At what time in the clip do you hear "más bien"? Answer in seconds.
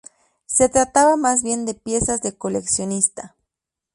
1.15-1.67